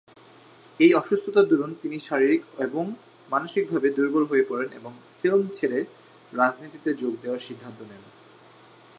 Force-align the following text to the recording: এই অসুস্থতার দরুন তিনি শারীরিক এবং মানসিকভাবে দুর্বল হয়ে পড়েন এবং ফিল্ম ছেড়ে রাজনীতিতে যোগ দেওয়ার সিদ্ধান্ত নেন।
এই 0.79 0.91
অসুস্থতার 0.93 1.45
দরুন 1.49 1.71
তিনি 1.81 1.97
শারীরিক 1.99 2.43
এবং 2.59 2.83
মানসিকভাবে 3.29 3.87
দুর্বল 3.89 4.23
হয়ে 4.25 4.47
পড়েন 4.49 4.69
এবং 4.73 4.91
ফিল্ম 5.19 5.43
ছেড়ে 5.57 5.79
রাজনীতিতে 6.33 6.89
যোগ 6.93 7.13
দেওয়ার 7.23 7.45
সিদ্ধান্ত 7.47 7.79
নেন। 7.89 8.03